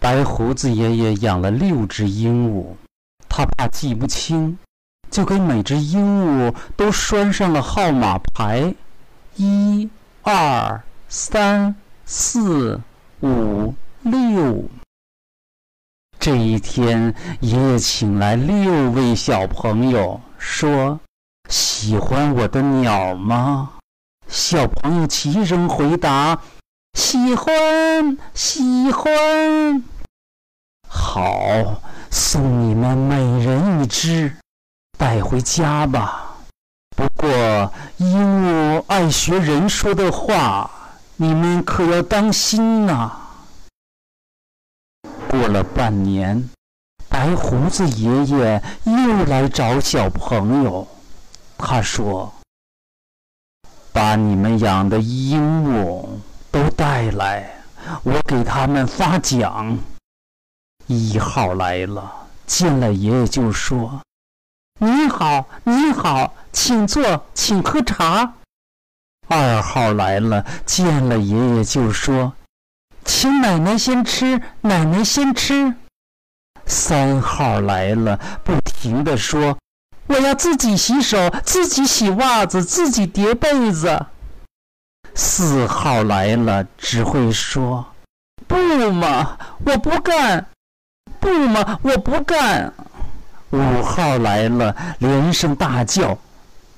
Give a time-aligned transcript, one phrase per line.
[0.00, 2.74] 白胡子爷爷养了六只鹦鹉，
[3.28, 4.58] 他怕记不清，
[5.10, 8.74] 就给每只鹦鹉都拴上了号码牌，
[9.36, 9.90] 一、
[10.22, 11.74] 二、三、
[12.06, 12.80] 四、
[13.20, 14.64] 五、六。
[16.18, 20.98] 这一天，爷爷请来六位小朋友，说
[21.50, 23.72] ：“喜欢我的鸟吗？”
[24.28, 26.40] 小朋友齐声回答。
[27.00, 29.82] 喜欢，喜欢。
[30.86, 34.36] 好，送你们每人一只，
[34.98, 36.36] 带回家吧。
[36.94, 40.70] 不过，鹦鹉爱学人说的话，
[41.16, 43.10] 你们可要当心呐。
[45.30, 46.50] 过了半年，
[47.08, 50.86] 白胡子爷爷又来找小朋友，
[51.56, 52.30] 他说
[53.90, 56.06] ：“把你们养的鹦鹉。”
[57.00, 57.50] 再来，
[58.02, 59.78] 我给他们发奖。
[60.86, 62.12] 一号来了，
[62.46, 64.02] 见了爷爷就说
[64.78, 68.34] ：“你好，你好，请坐，请喝茶。”
[69.28, 72.34] 二号来了，见了爷爷就说
[73.06, 75.74] ：“请奶奶先吃，奶奶先吃。”
[76.68, 79.56] 三号来了，不停的说
[80.06, 84.04] ：“我要自己洗手，自己洗袜子，自己叠被子。”
[85.22, 87.84] 四号来了，只会说
[88.48, 88.56] ：“不
[88.90, 90.46] 嘛，我不干！
[91.20, 92.72] 不嘛，我不干！”
[93.52, 96.16] 五号来了，连声大叫：“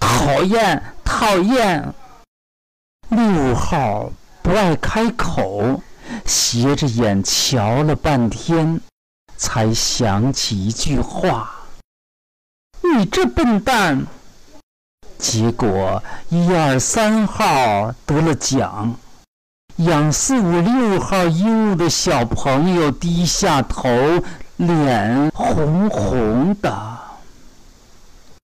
[0.00, 1.94] 讨厌，讨厌！”
[3.10, 4.10] 六号
[4.42, 5.80] 不爱开口，
[6.26, 8.80] 斜着眼瞧了半天，
[9.36, 11.48] 才想起一句话
[12.82, 14.04] ：“你这笨蛋！”
[15.22, 18.92] 结果一二三号得了奖，
[19.76, 23.88] 养四五六号鹦鹉的小朋友低下头，
[24.56, 27.01] 脸红红的。